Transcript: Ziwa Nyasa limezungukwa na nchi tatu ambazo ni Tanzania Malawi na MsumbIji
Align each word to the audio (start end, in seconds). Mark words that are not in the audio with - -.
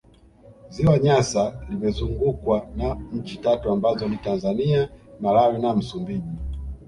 Ziwa 0.69 0.99
Nyasa 0.99 1.65
limezungukwa 1.69 2.67
na 2.75 2.97
nchi 3.13 3.37
tatu 3.37 3.71
ambazo 3.71 4.07
ni 4.09 4.17
Tanzania 4.17 4.89
Malawi 5.19 5.59
na 5.61 5.75
MsumbIji 5.75 6.31